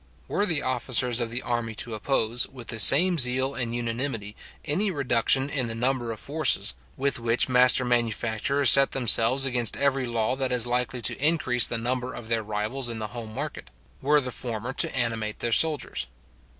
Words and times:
Were 0.27 0.47
the 0.47 0.63
officers 0.63 1.19
of 1.19 1.29
the 1.29 1.43
army 1.43 1.75
to 1.75 1.93
oppose, 1.93 2.47
with 2.47 2.69
the 2.69 2.79
same 2.79 3.19
zeal 3.19 3.53
and 3.53 3.75
unanimity, 3.75 4.35
any 4.65 4.89
reduction 4.89 5.47
in 5.47 5.67
the 5.67 5.75
number 5.75 6.11
of 6.11 6.19
forces, 6.19 6.73
with 6.97 7.19
which 7.19 7.47
master 7.47 7.85
manufacturers 7.85 8.71
set 8.71 8.93
themselves 8.93 9.45
against 9.45 9.77
every 9.77 10.07
law 10.07 10.35
that 10.37 10.51
is 10.51 10.65
likely 10.65 11.01
to 11.01 11.23
increase 11.23 11.67
the 11.67 11.77
number 11.77 12.15
of 12.15 12.29
their 12.29 12.41
rivals 12.41 12.89
in 12.89 12.97
the 12.97 13.09
home 13.13 13.31
market; 13.31 13.69
were 14.01 14.19
the 14.19 14.31
former 14.31 14.73
to 14.73 14.95
animate 14.95 15.37
their 15.37 15.51
soldiers. 15.51 16.07